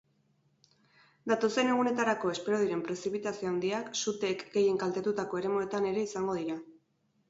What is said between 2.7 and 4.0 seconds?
prezipitazio handiak